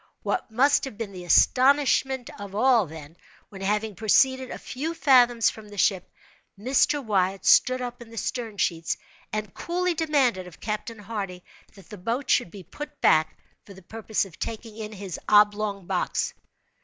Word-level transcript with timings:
What 0.23 0.49
must 0.49 0.85
have 0.85 0.97
been 0.97 1.11
the 1.11 1.25
astonishment 1.25 2.31
of 2.39 2.55
all, 2.55 2.87
then, 2.87 3.15
when 3.49 3.61
having 3.61 3.93
proceeded 3.93 4.49
a 4.49 4.57
few 4.57 4.95
fathoms 4.95 5.51
from 5.51 5.69
the 5.69 5.77
ship, 5.77 6.09
Mr. 6.57 7.05
Wyatt 7.05 7.45
stood 7.45 7.83
up 7.83 8.01
in 8.01 8.09
the 8.09 8.17
stern 8.17 8.57
sheets, 8.57 8.97
and 9.31 9.53
coolly 9.53 9.93
demanded 9.93 10.47
of 10.47 10.59
Captain 10.59 10.97
Hardy 10.97 11.43
that 11.75 11.91
the 11.91 11.99
boat 11.99 12.31
should 12.31 12.49
be 12.49 12.63
put 12.63 12.99
back 12.99 13.37
for 13.63 13.75
the 13.75 13.83
purpose 13.83 14.25
of 14.25 14.39
taking 14.39 14.75
in 14.75 14.91
his 14.91 15.19
oblong 15.29 15.85
box! 15.85 16.33